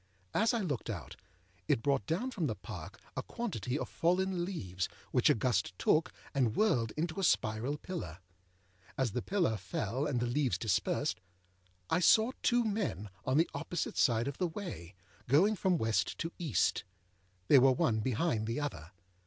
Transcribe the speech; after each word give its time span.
As 0.33 0.51
I 0.51 0.61
looked 0.61 0.89
out, 0.89 1.15
it 1.67 1.83
brought 1.83 2.07
down 2.07 2.31
from 2.31 2.47
the 2.47 2.55
Park 2.55 2.99
a 3.15 3.21
quantity 3.21 3.77
of 3.77 3.87
fallen 3.87 4.43
leaves, 4.45 4.89
which 5.11 5.29
a 5.29 5.35
gust 5.35 5.77
took, 5.77 6.11
and 6.33 6.55
whirled 6.55 6.91
into 6.97 7.19
a 7.19 7.23
spiral 7.23 7.77
pillar. 7.77 8.17
As 8.97 9.11
the 9.11 9.21
pillar 9.21 9.57
fell 9.57 10.07
and 10.07 10.19
the 10.19 10.25
leaves 10.25 10.57
dispersed, 10.57 11.19
I 11.87 11.99
saw 11.99 12.31
two 12.41 12.63
men 12.63 13.11
on 13.25 13.37
the 13.37 13.49
opposite 13.53 13.95
side 13.95 14.27
of 14.27 14.39
the 14.39 14.47
way, 14.47 14.95
going 15.27 15.55
from 15.55 15.77
West 15.77 16.17
to 16.17 16.31
East. 16.39 16.83
They 17.47 17.59
were 17.59 17.71
one 17.71 17.99
behind 17.99 18.47
the 18.47 18.59
other. 18.59 18.93